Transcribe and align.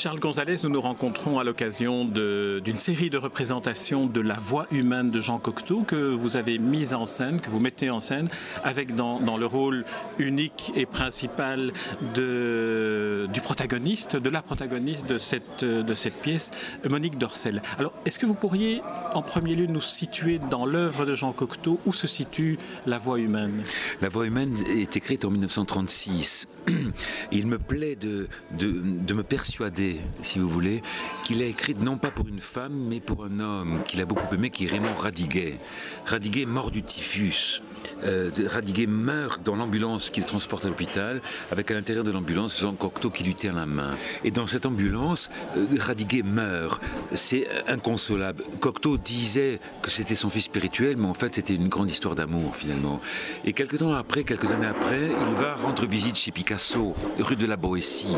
Charles 0.00 0.18
Gonzalez, 0.18 0.56
nous 0.62 0.70
nous 0.70 0.80
rencontrons 0.80 1.38
à 1.38 1.44
l'occasion 1.44 2.06
d'une 2.06 2.78
série 2.78 3.10
de 3.10 3.18
représentations 3.18 4.06
de 4.06 4.22
la 4.22 4.32
voix 4.32 4.66
humaine 4.72 5.10
de 5.10 5.20
Jean 5.20 5.38
Cocteau 5.38 5.82
que 5.82 5.94
vous 5.94 6.38
avez 6.38 6.56
mise 6.58 6.94
en 6.94 7.04
scène, 7.04 7.38
que 7.38 7.50
vous 7.50 7.60
mettez 7.60 7.90
en 7.90 8.00
scène, 8.00 8.26
avec 8.64 8.96
dans, 8.96 9.18
le 9.36 9.44
rôle 9.44 9.84
unique 10.18 10.72
et 10.74 10.86
principal 10.86 11.74
du 12.14 13.40
protagoniste, 13.42 14.16
de 14.16 14.30
la 14.30 14.40
protagoniste 14.40 15.06
de 15.06 15.18
cette, 15.18 16.22
pièce, 16.22 16.50
Monique 16.88 17.18
Dorcel. 17.18 17.60
Alors, 17.78 17.92
est-ce 18.06 18.18
que 18.18 18.24
vous 18.24 18.32
pourriez 18.32 18.80
en 19.12 19.20
premier 19.20 19.54
lieu 19.54 19.66
nous 19.66 19.82
situer 19.82 20.40
dans 20.50 20.64
l'œuvre 20.64 21.04
de 21.04 21.14
Jean 21.14 21.32
Cocteau? 21.32 21.78
Où 21.84 21.92
se 21.92 22.06
situe 22.06 22.58
la 22.86 22.96
voix 22.96 23.18
humaine? 23.18 23.62
La 24.00 24.08
voix 24.08 24.26
humaine 24.26 24.56
est 24.74 24.96
écrite 24.96 25.26
en 25.26 25.30
1936. 25.30 26.48
Il 27.32 27.48
me 27.48 27.58
plaît 27.58 27.96
de 27.96 28.28
me 28.58 29.22
persuader 29.22 29.89
si 30.22 30.38
vous 30.38 30.48
voulez, 30.48 30.82
qu'il 31.24 31.42
a 31.42 31.46
écrite 31.46 31.82
non 31.82 31.96
pas 31.96 32.10
pour 32.10 32.28
une 32.28 32.40
femme, 32.40 32.74
mais 32.88 33.00
pour 33.00 33.24
un 33.24 33.40
homme 33.40 33.80
qu'il 33.86 34.00
a 34.00 34.04
beaucoup 34.04 34.34
aimé, 34.34 34.50
qui 34.50 34.66
est 34.66 34.68
Raymond 34.68 34.94
Radiguet. 34.98 35.58
Radiguet 36.06 36.46
mort 36.46 36.70
du 36.70 36.82
typhus. 36.82 37.62
Euh, 38.04 38.30
Radiguet 38.46 38.86
meurt 38.86 39.42
dans 39.42 39.56
l'ambulance 39.56 40.10
qu'il 40.10 40.24
transporte 40.24 40.64
à 40.64 40.68
l'hôpital, 40.68 41.20
avec 41.50 41.70
à 41.70 41.74
l'intérieur 41.74 42.04
de 42.04 42.10
l'ambulance 42.10 42.58
Jean 42.58 42.74
Cocteau 42.74 43.10
qui 43.10 43.24
lui 43.24 43.34
tient 43.34 43.52
la 43.52 43.66
main. 43.66 43.90
Et 44.24 44.30
dans 44.30 44.46
cette 44.46 44.66
ambulance, 44.66 45.30
euh, 45.56 45.66
Radiguet 45.78 46.22
meurt. 46.22 46.82
C'est 47.12 47.46
inconsolable. 47.68 48.42
Cocteau 48.60 48.96
disait 48.96 49.60
que 49.82 49.90
c'était 49.90 50.14
son 50.14 50.30
fils 50.30 50.44
spirituel, 50.44 50.96
mais 50.96 51.06
en 51.06 51.14
fait 51.14 51.34
c'était 51.34 51.54
une 51.54 51.68
grande 51.68 51.90
histoire 51.90 52.14
d'amour 52.14 52.56
finalement. 52.56 53.00
Et 53.44 53.52
quelques 53.52 53.78
temps 53.78 53.92
après, 53.92 54.24
quelques 54.24 54.50
années 54.52 54.66
après, 54.66 55.10
il 55.28 55.34
va 55.36 55.54
rendre 55.54 55.86
visite 55.86 56.16
chez 56.16 56.30
Picasso, 56.30 56.94
rue 57.18 57.36
de 57.36 57.46
la 57.46 57.56
Boétie, 57.56 58.16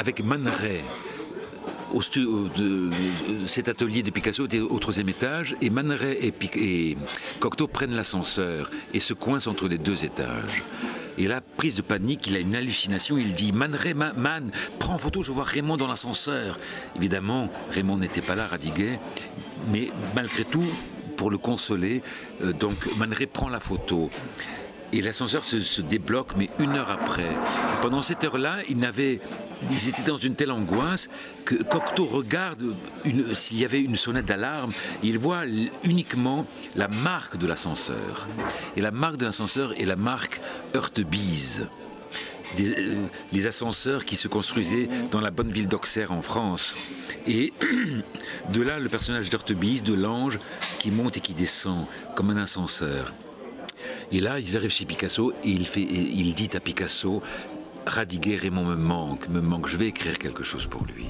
avec 0.00 0.24
Man 0.24 0.50
au 1.92 2.00
cet 3.46 3.68
atelier 3.68 4.02
de 4.02 4.10
Picasso 4.10 4.46
était 4.46 4.60
au 4.60 4.78
troisième 4.78 5.10
étage 5.10 5.56
et 5.60 5.68
Man 5.68 5.94
et, 6.02 6.32
et 6.54 6.96
Cocteau 7.38 7.66
prennent 7.66 7.94
l'ascenseur 7.94 8.70
et 8.94 9.00
se 9.00 9.12
coincent 9.12 9.50
entre 9.50 9.68
les 9.68 9.76
deux 9.76 10.04
étages. 10.04 10.62
Et 11.18 11.26
là, 11.26 11.42
prise 11.58 11.74
de 11.74 11.82
panique, 11.82 12.28
il 12.28 12.36
a 12.36 12.38
une 12.38 12.54
hallucination. 12.54 13.18
Il 13.18 13.34
dit 13.34 13.52
Man, 13.52 13.76
Man, 14.16 14.50
prends 14.78 14.96
photo, 14.96 15.22
je 15.22 15.32
vois 15.32 15.44
Raymond 15.44 15.76
dans 15.76 15.88
l'ascenseur. 15.88 16.58
Évidemment, 16.96 17.50
Raymond 17.70 17.98
n'était 17.98 18.22
pas 18.22 18.34
là, 18.34 18.46
Radiguet. 18.46 18.98
Mais 19.70 19.90
malgré 20.14 20.44
tout, 20.44 20.64
pour 21.18 21.30
le 21.30 21.36
consoler, 21.36 22.00
euh, 22.42 22.54
donc 22.54 22.76
Man 22.96 23.14
prend 23.30 23.50
la 23.50 23.60
photo. 23.60 24.08
Et 24.92 25.02
l'ascenseur 25.02 25.44
se, 25.44 25.80
débloque, 25.80 26.36
mais 26.36 26.50
une 26.58 26.72
heure 26.72 26.90
après. 26.90 27.28
Pendant 27.80 28.02
cette 28.02 28.24
heure-là, 28.24 28.56
ils, 28.68 28.78
ils 29.70 29.88
étaient 29.88 30.10
dans 30.10 30.16
une 30.16 30.34
telle 30.34 30.50
angoisse 30.50 31.08
que 31.44 31.54
Cocteau 31.62 32.06
regarde 32.06 32.74
s'il 33.32 33.60
y 33.60 33.64
avait 33.64 33.80
une 33.80 33.96
sonnette 33.96 34.26
d'alarme. 34.26 34.72
Il 35.02 35.18
voit 35.18 35.42
uniquement 35.84 36.44
la 36.74 36.88
marque 36.88 37.36
de 37.36 37.46
l'ascenseur. 37.46 38.26
Et 38.76 38.80
la 38.80 38.90
marque 38.90 39.16
de 39.16 39.26
l'ascenseur 39.26 39.78
est 39.80 39.84
la 39.84 39.96
marque 39.96 40.40
Heurtebise. 40.74 41.68
Euh, 42.58 43.06
les 43.32 43.46
ascenseurs 43.46 44.04
qui 44.04 44.16
se 44.16 44.28
construisaient 44.28 44.88
dans 45.10 45.20
la 45.20 45.30
bonne 45.30 45.50
ville 45.50 45.68
d'Auxerre 45.68 46.12
en 46.12 46.20
France. 46.20 46.74
Et 47.26 47.52
de 48.52 48.62
là, 48.62 48.78
le 48.78 48.88
personnage 48.88 49.30
d'Heurtebise, 49.30 49.82
de 49.82 49.94
l'ange, 49.94 50.38
qui 50.80 50.90
monte 50.90 51.16
et 51.16 51.20
qui 51.20 51.34
descend 51.34 51.86
comme 52.16 52.30
un 52.30 52.36
ascenseur. 52.36 53.12
Et 54.12 54.20
là, 54.20 54.38
ils 54.38 54.56
arrivent 54.56 54.70
chez 54.70 54.84
Picasso 54.84 55.32
et 55.44 55.50
il, 55.50 55.66
fait, 55.66 55.82
il 55.82 56.34
dit 56.34 56.50
à 56.54 56.60
Picasso 56.60 57.22
Radiguet, 57.86 58.36
Raymond 58.36 58.64
me 58.64 58.76
manque, 58.76 59.28
me 59.28 59.40
manque, 59.40 59.66
je 59.66 59.76
vais 59.76 59.86
écrire 59.86 60.18
quelque 60.18 60.42
chose 60.42 60.66
pour 60.66 60.84
lui. 60.84 61.06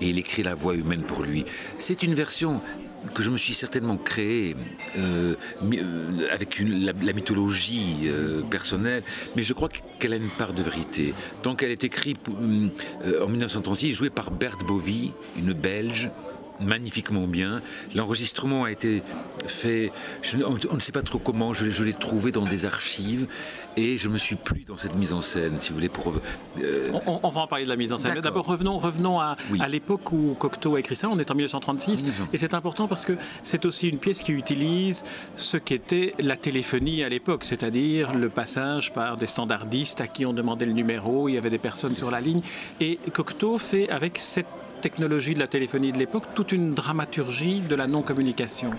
Et 0.00 0.08
il 0.08 0.18
écrit 0.18 0.42
la 0.42 0.54
voix 0.54 0.74
humaine 0.74 1.02
pour 1.02 1.22
lui. 1.22 1.44
C'est 1.78 2.02
une 2.02 2.14
version 2.14 2.60
que 3.14 3.22
je 3.22 3.30
me 3.30 3.36
suis 3.36 3.54
certainement 3.54 3.96
créée 3.96 4.54
euh, 4.96 5.34
euh, 5.62 6.28
avec 6.32 6.60
la, 6.60 7.12
mythologie 7.12 8.02
euh, 8.04 8.42
personnelle, 8.42 9.02
mais 9.34 9.42
je 9.42 9.52
crois 9.52 9.68
qu'elle 9.98 10.12
a 10.12 10.16
une 10.16 10.28
part 10.28 10.52
de 10.52 10.62
vérité. 10.62 11.12
Donc 11.42 11.62
elle 11.62 11.72
est 11.72 11.84
écrite 11.84 12.20
en 12.28 13.28
1936, 13.28 13.94
jouée 13.94 14.10
par 14.10 14.30
Berthe 14.30 14.64
Bovy, 14.64 15.12
une 15.36 15.52
Belge, 15.52 16.10
magnifiquement 16.62 17.26
bien. 17.26 17.62
L'enregistrement 17.94 18.64
a 18.64 18.70
été 18.70 19.02
fait, 19.46 19.92
on, 20.70 20.74
ne 20.74 20.80
sait 20.80 20.92
pas 20.92 21.02
trop 21.02 21.18
comment, 21.18 21.52
je, 21.52 21.84
l'ai 21.84 21.94
trouvé 21.94 22.32
dans 22.32 22.44
des 22.44 22.66
archives 22.66 23.26
et 23.76 23.98
je 23.98 24.08
me 24.08 24.18
suis 24.18 24.36
plu 24.36 24.64
dans 24.66 24.76
cette 24.76 24.96
mise 24.96 25.12
en 25.12 25.20
scène, 25.20 25.56
si 25.58 25.70
vous 25.70 25.76
voulez. 25.76 25.88
Pour, 25.88 26.12
euh, 26.60 26.92
on, 27.06 27.28
va 27.28 27.40
en 27.42 27.46
parler 27.46 27.64
de 27.64 27.68
la 27.68 27.76
mise 27.76 27.92
en 27.92 27.98
scène. 27.98 28.20
D'abord, 28.20 28.46
revenons, 28.46 28.78
revenons 28.78 29.20
à, 29.20 29.36
à 29.60 29.68
l'époque 29.68 30.12
où 30.12 30.34
Cocteau 30.38 30.76
a 30.76 30.80
écrit 30.80 30.96
ça, 30.96 31.08
on 31.08 31.18
est 31.18 31.30
en 31.30 31.34
1936, 31.34 32.04
et 32.32 32.38
c'est 32.38 32.54
important 32.54 32.88
parce 32.88 33.04
que 33.04 33.14
c'est 33.42 33.66
aussi 33.66 33.88
une 33.88 33.98
pièce 33.98 34.20
qui 34.20 34.32
utilise 34.32 35.04
ce 35.36 35.56
qu'était 35.56 36.14
la 36.18 36.36
téléphonie 36.36 37.02
à 37.02 37.08
l'époque, 37.08 37.44
c'est-à-dire 37.44 38.14
le 38.14 38.28
passage 38.28 38.92
par 38.92 39.16
des 39.16 39.26
standardistes 39.26 40.00
à 40.00 40.06
qui 40.06 40.26
on 40.26 40.32
demandait 40.32 40.66
le 40.66 40.72
numéro, 40.72 41.28
il 41.28 41.34
y 41.34 41.38
avait 41.38 41.50
des 41.50 41.58
personnes 41.58 41.94
sur 41.94 42.10
la 42.10 42.20
ligne, 42.20 42.42
et 42.80 42.98
Cocteau 43.12 43.58
fait 43.58 43.88
avec 43.88 44.18
cette 44.18 44.46
technologie 44.82 45.34
de 45.34 45.38
la 45.38 45.46
téléphonie 45.46 45.92
de 45.92 45.98
l'époque, 45.98 46.24
toute 46.34 46.52
une 46.52 46.74
dramaturgie 46.74 47.60
de 47.60 47.74
la 47.74 47.86
non-communication. 47.86 48.70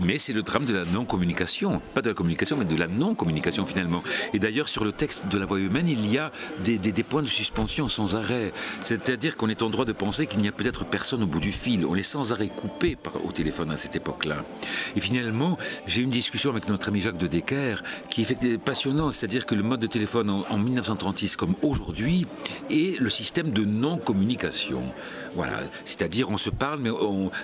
Mais 0.00 0.18
c'est 0.18 0.32
le 0.32 0.42
drame 0.42 0.64
de 0.64 0.72
la 0.72 0.84
non-communication, 0.84 1.82
pas 1.94 2.00
de 2.00 2.08
la 2.08 2.14
communication, 2.14 2.56
mais 2.56 2.64
de 2.64 2.76
la 2.76 2.86
non-communication 2.86 3.66
finalement. 3.66 4.02
Et 4.32 4.38
d'ailleurs, 4.38 4.68
sur 4.68 4.84
le 4.84 4.92
texte 4.92 5.26
de 5.30 5.38
la 5.38 5.44
voix 5.44 5.58
humaine, 5.58 5.88
il 5.88 6.10
y 6.10 6.16
a 6.16 6.30
des, 6.64 7.02
points 7.02 7.22
de 7.22 7.26
suspension 7.26 7.88
sans 7.88 8.14
arrêt. 8.14 8.52
C'est-à-dire 8.82 9.36
qu'on 9.36 9.48
est 9.48 9.62
en 9.62 9.70
droit 9.70 9.84
de 9.84 9.92
penser 9.92 10.26
qu'il 10.26 10.40
n'y 10.40 10.48
a 10.48 10.52
peut-être 10.52 10.84
personne 10.84 11.22
au 11.24 11.26
bout 11.26 11.40
du 11.40 11.50
fil. 11.50 11.84
On 11.84 11.96
est 11.96 12.02
sans 12.02 12.32
arrêt 12.32 12.48
coupé 12.48 12.96
au 13.24 13.32
téléphone 13.32 13.72
à 13.72 13.76
cette 13.76 13.96
époque-là. 13.96 14.36
Et 14.94 15.00
finalement, 15.00 15.58
j'ai 15.86 16.02
eu 16.02 16.04
une 16.04 16.10
discussion 16.10 16.50
avec 16.50 16.68
notre 16.68 16.88
ami 16.88 17.00
Jacques 17.00 17.18
de 17.18 17.26
Decker 17.26 17.82
qui 18.10 18.22
est 18.22 18.58
passionnant, 18.58 19.10
c'est-à-dire 19.10 19.44
que 19.44 19.56
le 19.56 19.64
mode 19.64 19.80
de 19.80 19.88
téléphone 19.88 20.30
en 20.30 20.58
1936 20.58 21.36
comme 21.36 21.56
aujourd'hui 21.62 22.26
est 22.70 23.00
le 23.00 23.10
système 23.10 23.50
de 23.50 23.64
non-communication. 23.64 24.82
Voilà, 25.34 25.60
c'est-à-dire 25.84 26.30
on 26.30 26.36
se 26.36 26.50
parle, 26.50 26.80
mais 26.80 26.90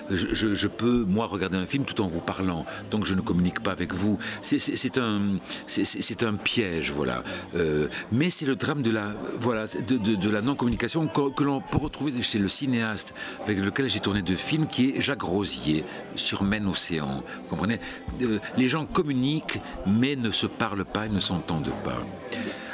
je, 0.09 0.67
peux 0.67 1.05
moi 1.07 1.25
regarder 1.25 1.57
un 1.57 1.65
film 1.65 1.85
tout 1.85 2.01
en 2.01 2.07
vous 2.07 2.19
parlant, 2.19 2.65
donc 2.91 3.05
je 3.05 3.13
ne 3.13 3.21
communique 3.21 3.61
pas 3.61 3.71
avec 3.71 3.93
vous. 3.93 4.19
C'est 4.41 4.97
un, 4.97 5.19
c'est 5.67 6.23
un 6.23 6.33
piège, 6.35 6.91
voilà. 6.91 7.23
Euh, 7.55 7.87
mais 8.11 8.29
c'est 8.29 8.45
le 8.45 8.55
drame 8.55 8.81
de 8.81 8.91
la, 8.91 9.13
voilà, 9.39 9.65
de, 9.65 10.29
la 10.29 10.41
non-communication 10.41 11.07
que, 11.07 11.43
l'on 11.43 11.61
peut 11.61 11.77
retrouver 11.77 12.21
chez 12.21 12.39
le 12.39 12.49
cinéaste 12.49 13.15
avec 13.43 13.59
lequel 13.59 13.89
j'ai 13.89 13.99
tourné 13.99 14.21
deux 14.21 14.35
films, 14.35 14.67
qui 14.67 14.89
est 14.89 15.01
Jacques 15.01 15.21
Rosier 15.21 15.83
sur 16.15 16.43
Maine 16.43 16.67
Océan. 16.67 17.23
Vous 17.43 17.49
comprenez? 17.49 17.79
Euh, 18.21 18.39
Les 18.57 18.67
gens 18.67 18.85
communiquent, 18.85 19.59
mais 19.85 20.15
ne 20.15 20.31
se 20.31 20.47
parlent 20.47 20.85
pas 20.85 21.05
et 21.05 21.09
ne 21.09 21.19
s'entendent 21.19 21.73
pas. 21.83 21.97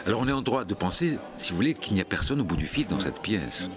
Alors 0.05 0.21
on 0.21 0.27
est 0.27 0.33
en 0.33 0.41
droit 0.41 0.65
de 0.65 0.73
penser, 0.73 1.17
si 1.37 1.51
vous 1.51 1.55
voulez, 1.55 1.73
qu'il 1.73 1.93
n'y 1.93 2.01
a 2.01 2.05
personne 2.05 2.41
au 2.41 2.43
bout 2.43 2.57
du 2.57 2.65
fil 2.65 2.87
dans 2.87 2.99
cette 2.99 3.21
pièce. 3.21 3.69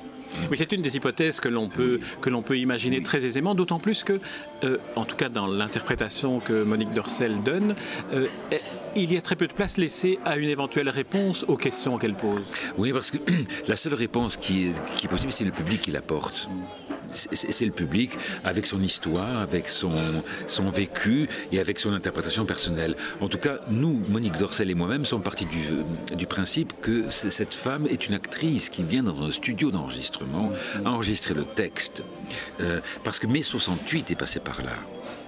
Oui, 0.50 0.56
c'est 0.58 0.72
une 0.72 0.82
des 0.82 0.96
hypothèses 0.96 1.40
que 1.40 1.48
l'on 1.48 1.68
peut, 1.68 2.00
peut 2.20 2.58
imaginer 2.58 3.02
très 3.02 3.24
aisément, 3.24 3.54
d'autant 3.54 3.78
plus 3.78 4.04
que, 4.04 4.18
euh, 4.64 4.78
en 4.94 5.04
tout 5.04 5.16
cas 5.16 5.28
dans 5.28 5.46
l'interprétation 5.46 6.40
que 6.40 6.62
Monique 6.62 6.92
Dorcel 6.92 7.42
donne, 7.42 7.74
euh, 8.12 8.26
il 8.94 9.12
y 9.12 9.16
a 9.16 9.20
très 9.20 9.36
peu 9.36 9.46
de 9.46 9.52
place 9.52 9.76
laissée 9.76 10.18
à 10.24 10.36
une 10.36 10.48
éventuelle 10.48 10.88
réponse 10.88 11.44
aux 11.48 11.56
questions 11.56 11.98
qu'elle 11.98 12.14
pose. 12.14 12.42
Oui, 12.78 12.92
parce 12.92 13.10
que 13.10 13.18
la 13.68 13.76
seule 13.76 13.94
réponse 13.94 14.36
qui 14.36 14.68
est, 14.68 14.94
qui 14.94 15.06
est 15.06 15.08
possible, 15.08 15.32
c'est 15.32 15.44
le 15.44 15.50
public 15.50 15.80
qui 15.82 15.90
l'apporte 15.90 16.48
c'est 17.16 17.64
le 17.64 17.72
public 17.72 18.12
avec 18.44 18.66
son 18.66 18.80
histoire, 18.80 19.40
avec 19.40 19.68
son, 19.68 19.92
son 20.46 20.68
vécu 20.68 21.28
et 21.52 21.60
avec 21.60 21.78
son 21.78 21.92
interprétation 21.92 22.44
personnelle. 22.44 22.94
En 23.20 23.28
tout 23.28 23.38
cas, 23.38 23.56
nous, 23.70 24.00
Monique 24.10 24.36
Dorcel 24.38 24.70
et 24.70 24.74
moi-même, 24.74 25.04
sommes 25.04 25.22
partis 25.22 25.46
du, 25.46 26.16
du 26.16 26.26
principe 26.26 26.72
que 26.80 27.10
cette 27.10 27.54
femme 27.54 27.86
est 27.86 28.08
une 28.08 28.14
actrice 28.14 28.68
qui 28.68 28.82
vient 28.82 29.02
dans 29.02 29.22
un 29.22 29.30
studio 29.30 29.70
d'enregistrement 29.70 30.52
enregistrer 30.84 31.34
le 31.34 31.44
texte. 31.44 32.02
Euh, 32.60 32.80
parce 33.04 33.18
que 33.18 33.26
mai 33.26 33.42
68 33.42 34.10
est 34.10 34.16
passé 34.16 34.40
par 34.40 34.62
là. 34.62 34.76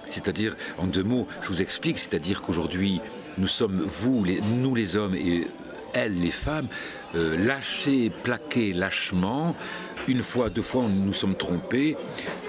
C'est-à-dire, 0.05 0.55
en 0.77 0.87
deux 0.87 1.03
mots, 1.03 1.27
je 1.41 1.49
vous 1.49 1.61
explique, 1.61 1.99
c'est-à-dire 1.99 2.41
qu'aujourd'hui, 2.41 2.99
nous 3.37 3.47
sommes, 3.47 3.79
vous, 3.79 4.23
les, 4.23 4.41
nous 4.41 4.73
les 4.73 4.95
hommes, 4.95 5.15
et 5.15 5.45
elles, 5.93 6.19
les 6.19 6.31
femmes, 6.31 6.67
euh, 7.15 7.37
lâchés, 7.45 8.11
plaqués 8.23 8.73
lâchement, 8.73 9.55
une 10.07 10.23
fois, 10.23 10.49
deux 10.49 10.61
fois, 10.61 10.83
nous 10.83 11.05
nous 11.05 11.13
sommes 11.13 11.35
trompés. 11.35 11.95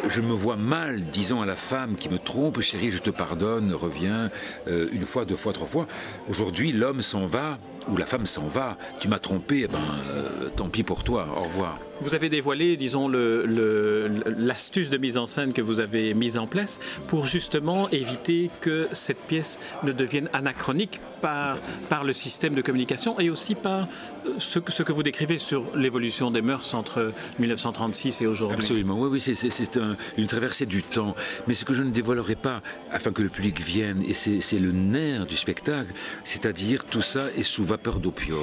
Je 0.09 0.21
me 0.21 0.33
vois 0.33 0.57
mal 0.57 1.05
disant 1.05 1.43
à 1.43 1.47
la 1.47 1.57
femme 1.57 1.97
qui 1.97 2.09
me 2.09 2.19
trompe, 2.19 2.61
chérie, 2.61 2.91
je 2.91 3.03
te 3.03 3.11
pardonne, 3.11 3.75
reviens, 3.75 4.31
euh, 4.69 4.89
une 4.93 5.05
fois, 5.05 5.25
deux 5.25 5.37
fois, 5.37 5.53
trois 5.53 5.67
fois. 5.67 5.87
Aujourd'hui, 6.29 6.73
l'homme 6.73 7.03
s'en 7.03 7.27
va 7.27 7.59
où 7.89 7.97
la 7.97 8.07
femme 8.07 8.27
s'en 8.27 8.49
va. 8.49 8.79
Tu 8.99 9.09
m'as 9.09 9.19
trompé, 9.19 9.63
eh 9.65 9.69
ben, 9.69 9.79
euh, 10.11 10.49
tant 10.57 10.69
pis 10.69 10.83
pour 10.83 11.05
toi, 11.05 11.27
au 11.37 11.45
revoir. 11.45 11.79
Vous 12.03 12.15
avez 12.15 12.29
dévoilé, 12.29 12.77
disons, 12.77 13.09
l'astuce 13.09 14.89
de 14.91 14.97
mise 14.97 15.19
en 15.19 15.27
scène 15.27 15.53
que 15.53 15.61
vous 15.61 15.81
avez 15.81 16.15
mise 16.15 16.39
en 16.39 16.47
place 16.47 16.79
pour 17.07 17.27
justement 17.27 17.91
éviter 17.91 18.51
que 18.61 18.89
cette 18.93 19.21
pièce 19.27 19.61
ne 19.83 19.93
devienne 19.93 20.29
anachronique 20.33 21.01
par, 21.21 21.59
le 22.05 22.13
système 22.15 22.55
de 22.55 22.63
communication 22.63 23.21
et 23.21 23.29
aussi 23.29 23.55
par 23.55 23.87
euh, 24.27 24.35
ce, 24.39 24.59
ce 24.69 24.83
que 24.83 24.93
vous 24.93 25.03
décrivez 25.03 25.37
sur 25.37 25.65
l'évolution 25.77 26.31
des 26.31 26.41
mœurs 26.41 26.73
entre 26.73 27.13
1936 27.39 28.23
et 28.23 28.27
aujourd'hui. 28.27 28.59
Absolument, 28.59 28.99
oui, 28.99 29.09
oui 29.13 29.21
c'est 29.21 29.81
une 30.17 30.27
traversée 30.27 30.65
du 30.65 30.83
temps. 30.83 31.15
Mais 31.47 31.53
ce 31.53 31.67
que 31.67 31.75
je 31.75 31.83
ne 31.83 31.91
dévoilerai 31.91 32.37
pas, 32.37 32.63
afin 32.91 33.13
que 33.13 33.23
le 33.23 33.29
public 33.29 33.61
vienne, 33.61 34.03
et 34.09 34.15
c'est 34.15 34.59
le 34.59 34.73
nerf 34.73 35.27
du 35.27 35.37
spectacle, 35.37 35.93
c'est-à-dire 36.25 36.87
tout 36.87 37.03
ça 37.03 37.27
est 37.37 37.43
sous 37.43 37.65
vapeur 37.65 38.01
d'opium 38.01 38.39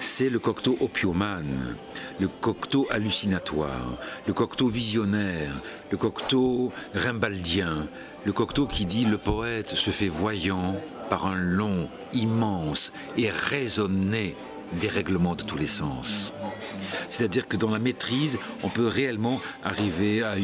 c'est 0.00 0.30
le 0.30 0.38
cocteau 0.38 0.76
opiomane, 0.80 1.76
le 2.20 2.28
cocteau 2.28 2.86
hallucinatoire, 2.90 3.98
le 4.26 4.32
cocteau 4.32 4.68
visionnaire, 4.68 5.60
le 5.90 5.96
cocteau 5.96 6.72
rimbaldien, 6.94 7.86
le 8.24 8.32
cocteau 8.32 8.66
qui 8.66 8.86
dit 8.86 9.04
le 9.04 9.18
poète 9.18 9.68
se 9.68 9.90
fait 9.90 10.08
voyant 10.08 10.80
par 11.08 11.26
un 11.26 11.36
long, 11.36 11.88
immense 12.12 12.92
et 13.16 13.30
raisonné 13.30 14.36
dérèglement 14.74 15.34
de 15.34 15.42
tous 15.42 15.56
les 15.56 15.66
sens. 15.66 16.32
C'est-à-dire 17.08 17.48
que 17.48 17.56
dans 17.56 17.70
la 17.70 17.78
maîtrise, 17.78 18.38
on 18.62 18.68
peut 18.68 18.86
réellement 18.86 19.40
arriver 19.64 20.22
à, 20.22 20.34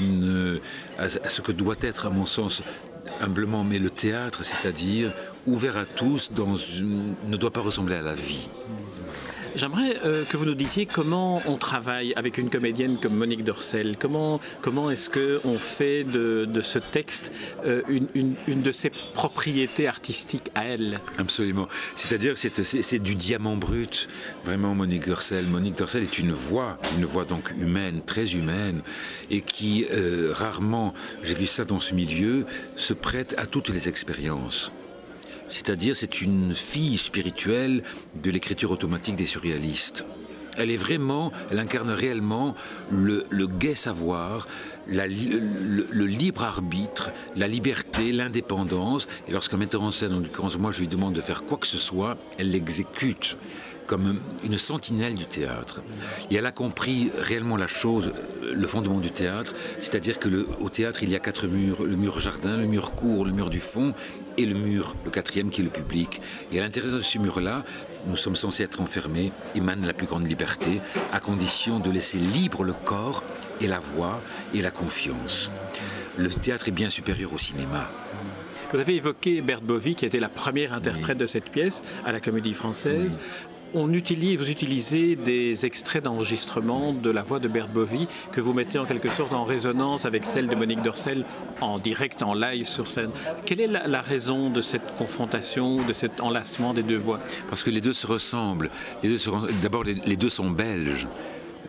à 0.98 1.08
ce 1.08 1.40
que 1.40 1.52
doit 1.52 1.74
être, 1.82 2.06
à 2.06 2.10
mon 2.10 2.24
sens, 2.24 2.62
humblement, 3.20 3.64
mais 3.64 3.78
le 3.78 3.90
théâtre, 3.90 4.44
c'est-à-dire 4.44 5.12
ouvert 5.46 5.76
à 5.76 5.84
tous, 5.84 6.32
dans 6.32 6.54
ne 7.26 7.36
doit 7.36 7.52
pas 7.52 7.60
ressembler 7.60 7.96
à 7.96 8.02
la 8.02 8.14
vie. 8.14 8.48
J'aimerais 9.56 9.98
euh, 10.04 10.24
que 10.24 10.36
vous 10.36 10.46
nous 10.46 10.56
disiez 10.56 10.84
comment 10.84 11.40
on 11.46 11.56
travaille 11.56 12.12
avec 12.14 12.38
une 12.38 12.50
comédienne 12.50 12.96
comme 13.00 13.14
Monique 13.14 13.44
Dorcel. 13.44 13.96
Comment, 13.96 14.40
comment 14.62 14.90
est-ce 14.90 15.08
qu'on 15.10 15.58
fait 15.58 16.02
de, 16.02 16.44
de, 16.44 16.60
ce 16.60 16.80
texte 16.80 17.32
euh, 17.64 17.82
une, 17.86 18.08
une, 18.14 18.34
une, 18.48 18.62
de 18.62 18.72
ses 18.72 18.90
propriétés 18.90 19.86
artistiques 19.86 20.50
à 20.56 20.64
elle? 20.64 21.00
Absolument. 21.18 21.68
C'est-à-dire 21.94 22.34
que 22.34 22.40
c'est 22.64 22.98
du 22.98 23.14
diamant 23.14 23.54
brut, 23.54 24.08
vraiment 24.44 24.74
Monique 24.74 25.06
Dorcel. 25.06 25.44
Monique 25.46 25.76
Dorcel 25.76 26.02
est 26.02 26.18
une 26.18 26.32
voix, 26.32 26.76
une 26.98 27.04
voix 27.04 27.24
donc 27.24 27.52
humaine, 27.56 28.02
très 28.04 28.34
humaine, 28.34 28.82
et 29.30 29.40
qui 29.40 29.86
euh, 29.92 30.32
rarement, 30.32 30.94
j'ai 31.22 31.34
vu 31.34 31.46
ça 31.46 31.64
dans 31.64 31.78
ce 31.78 31.94
milieu, 31.94 32.44
se 32.74 32.92
prête 32.92 33.36
à 33.38 33.46
toutes 33.46 33.68
les 33.68 33.88
expériences. 33.88 34.72
C'est-à-dire, 35.54 35.96
c'est 35.96 36.20
une 36.20 36.52
fille 36.52 36.98
spirituelle 36.98 37.84
de 38.20 38.30
l'écriture 38.32 38.72
automatique 38.72 39.14
des 39.14 39.24
surréalistes. 39.24 40.04
Elle 40.58 40.72
est 40.72 40.76
vraiment, 40.76 41.30
elle 41.48 41.60
incarne 41.60 41.90
réellement 41.90 42.56
le, 42.90 43.22
gai 43.46 43.76
savoir, 43.76 44.48
le, 44.88 45.06
le, 45.92 46.06
libre 46.06 46.42
arbitre, 46.42 47.12
la 47.36 47.46
liberté, 47.46 48.10
l'indépendance. 48.10 49.06
Et 49.28 49.32
lorsqu'un 49.32 49.56
metteur 49.56 49.84
en 49.84 49.92
scène, 49.92 50.12
en 50.14 50.18
l'occurrence 50.18 50.58
moi, 50.58 50.72
je 50.72 50.80
lui 50.80 50.88
demande 50.88 51.14
de 51.14 51.20
faire 51.20 51.42
quoi 51.42 51.56
que 51.56 51.68
ce 51.68 51.78
soit, 51.78 52.16
elle 52.36 52.50
l'exécute 52.50 53.36
comme 53.86 54.18
une 54.44 54.58
sentinelle 54.58 55.14
du 55.14 55.26
théâtre. 55.26 55.82
Et 56.30 56.36
elle 56.36 56.46
a 56.46 56.52
compris 56.52 57.10
réellement 57.18 57.56
la 57.56 57.66
chose, 57.66 58.12
le 58.42 58.66
fondement 58.66 59.00
du 59.00 59.10
théâtre, 59.10 59.52
c'est-à-dire 59.78 60.18
que 60.18 60.28
le, 60.28 60.46
au 60.60 60.68
théâtre, 60.68 61.02
il 61.02 61.10
y 61.10 61.16
a 61.16 61.20
quatre 61.20 61.46
murs, 61.46 61.84
le 61.84 61.96
mur 61.96 62.18
jardin, 62.20 62.56
le 62.56 62.66
mur 62.66 62.92
court, 62.92 63.24
le 63.24 63.32
mur 63.32 63.50
du 63.50 63.60
fond 63.60 63.94
et 64.36 64.46
le 64.46 64.54
mur, 64.54 64.94
le 65.04 65.10
quatrième 65.10 65.50
qui 65.50 65.60
est 65.60 65.64
le 65.64 65.70
public. 65.70 66.20
Et 66.52 66.58
à 66.58 66.62
l'intérieur 66.62 66.96
de 66.96 67.02
ce 67.02 67.18
mur-là, 67.18 67.64
nous 68.06 68.16
sommes 68.16 68.36
censés 68.36 68.64
être 68.64 68.80
enfermés, 68.80 69.32
émane 69.54 69.86
la 69.86 69.92
plus 69.92 70.06
grande 70.06 70.26
liberté, 70.26 70.80
à 71.12 71.20
condition 71.20 71.78
de 71.78 71.90
laisser 71.90 72.18
libre 72.18 72.64
le 72.64 72.72
corps 72.72 73.22
et 73.60 73.66
la 73.66 73.78
voix 73.78 74.20
et 74.54 74.62
la 74.62 74.70
confiance. 74.70 75.50
Le 76.16 76.28
théâtre 76.28 76.68
est 76.68 76.72
bien 76.72 76.90
supérieur 76.90 77.32
au 77.32 77.38
cinéma. 77.38 77.90
Vous 78.72 78.80
avez 78.80 78.96
évoqué 78.96 79.40
Berthe 79.40 79.62
Bovy, 79.62 79.94
qui 79.94 80.04
était 80.04 80.18
la 80.18 80.28
première 80.28 80.72
interprète 80.72 81.16
de 81.16 81.26
cette 81.26 81.50
pièce 81.50 81.82
à 82.04 82.10
la 82.10 82.18
Comédie 82.18 82.52
Française 82.52 83.18
on 83.74 83.92
utilise, 83.92 84.38
vous 84.38 84.50
utilisez 84.50 85.16
des 85.16 85.66
extraits 85.66 86.04
d'enregistrement 86.04 86.92
de 86.92 87.10
la 87.10 87.22
voix 87.22 87.40
de 87.40 87.48
Berthe 87.48 87.72
Bovy 87.72 88.06
que 88.32 88.40
vous 88.40 88.52
mettez 88.52 88.78
en 88.78 88.84
quelque 88.84 89.08
sorte 89.08 89.32
en 89.32 89.44
résonance 89.44 90.04
avec 90.04 90.24
celle 90.24 90.48
de 90.48 90.54
Monique 90.54 90.82
Dorcel 90.82 91.24
en 91.60 91.78
direct, 91.78 92.22
en 92.22 92.34
live 92.34 92.66
sur 92.66 92.90
scène. 92.90 93.10
Quelle 93.44 93.60
est 93.60 93.66
la, 93.66 94.00
raison 94.00 94.50
de 94.50 94.60
cette 94.60 94.96
confrontation, 94.96 95.82
de 95.84 95.92
cet 95.92 96.20
enlacement 96.20 96.74
des 96.74 96.82
deux 96.82 96.96
voix? 96.96 97.20
Parce 97.48 97.62
que 97.62 97.70
les 97.70 97.80
deux 97.80 97.92
se 97.92 98.06
ressemblent. 98.06 98.70
D'abord, 99.62 99.84
les 99.84 100.16
deux 100.16 100.28
sont 100.28 100.50
belges. 100.50 101.06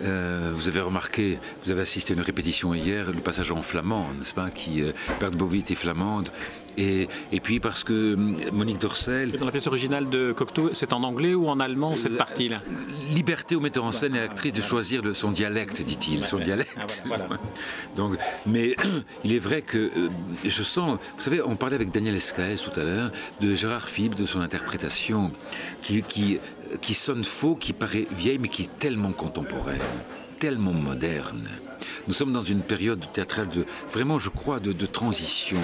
Euh, 0.01 0.51
vous 0.53 0.67
avez 0.67 0.81
remarqué, 0.81 1.39
vous 1.63 1.71
avez 1.71 1.81
assisté 1.81 2.13
à 2.13 2.15
une 2.15 2.21
répétition 2.21 2.73
hier, 2.73 3.11
le 3.11 3.21
passage 3.21 3.51
en 3.51 3.61
flamand, 3.61 4.07
n'est-ce 4.17 4.33
pas 4.33 4.49
qui, 4.49 4.81
euh, 4.81 4.91
Berthe 5.19 5.35
Bovit 5.35 5.63
est 5.69 5.75
flamande. 5.75 6.29
Et, 6.77 7.07
et, 7.31 7.39
puis 7.39 7.61
parce 7.61 7.85
que 7.85 8.15
hum, 8.15 8.37
Monique 8.51 8.79
Dorcel... 8.79 9.31
Dans 9.31 9.45
la 9.45 9.51
pièce 9.51 9.67
originale 9.67 10.09
de 10.09 10.33
Cocteau, 10.33 10.71
c'est 10.73 10.91
en 10.91 11.03
anglais 11.03 11.33
ou 11.33 11.47
en 11.47 11.61
allemand 11.61 11.95
cette 11.95 12.17
partie-là 12.17 12.61
Liberté 13.11 13.55
au 13.55 13.61
metteur 13.61 13.85
en 13.85 13.93
scène 13.93 14.15
et 14.15 14.19
à 14.19 14.21
l'actrice 14.23 14.53
de 14.53 14.61
choisir 14.61 15.01
le, 15.01 15.13
son 15.13 15.31
dialecte, 15.31 15.81
dit-il. 15.81 16.25
Son 16.25 16.37
dialecte. 16.37 16.75
Ah, 17.09 17.17
Donc, 17.95 18.17
mais 18.45 18.75
il 19.23 19.33
est 19.33 19.39
vrai 19.39 19.61
que 19.61 19.77
euh, 19.77 20.09
je 20.43 20.63
sens... 20.63 20.99
Vous 21.15 21.23
savez, 21.23 21.41
on 21.41 21.55
parlait 21.55 21.75
avec 21.75 21.91
Daniel 21.91 22.15
Escaes 22.15 22.57
tout 22.57 22.77
à 22.77 22.83
l'heure 22.83 23.11
de 23.39 23.55
Gérard 23.55 23.87
Philippe, 23.87 24.15
de 24.15 24.25
son 24.25 24.41
interprétation, 24.41 25.31
qui, 25.81 26.01
qui 26.01 26.39
qui 26.81 26.93
sonne 26.93 27.23
faux, 27.23 27.55
qui 27.55 27.73
paraît 27.73 28.07
vieille, 28.11 28.39
mais 28.39 28.49
qui 28.49 28.63
est 28.63 28.79
tellement 28.79 29.11
contemporaine, 29.11 29.81
tellement 30.39 30.73
moderne. 30.73 31.47
Nous 32.07 32.13
sommes 32.13 32.33
dans 32.33 32.43
une 32.43 32.61
période 32.61 33.03
théâtrale 33.11 33.49
de, 33.49 33.65
vraiment, 33.91 34.19
je 34.19 34.29
crois, 34.29 34.59
de, 34.59 34.85
transition, 34.85 35.59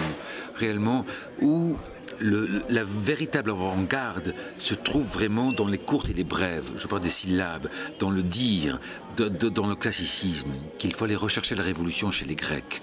réellement, 0.56 1.06
où 1.42 1.76
la 2.20 2.84
véritable 2.84 3.52
avant-garde 3.52 4.36
se 4.60 4.76
trouve 4.76 5.08
vraiment 5.08 5.52
dans 5.52 5.68
les 5.68 5.80
courtes 5.80 6.10
et 6.10 6.14
les 6.14 6.24
brèves, 6.24 6.70
je 6.78 6.86
parle 6.86 7.02
des 7.02 7.10
syllabes, 7.10 7.68
dans 8.00 8.12
le 8.12 8.22
dire, 8.22 8.80
dans 9.18 9.68
le 9.68 9.76
classicisme, 9.76 10.52
qu'il 10.78 10.94
faut 10.94 11.06
aller 11.06 11.16
rechercher 11.16 11.56
la 11.56 11.64
révolution 11.64 12.12
chez 12.12 12.26
les 12.26 12.36
Grecs 12.36 12.82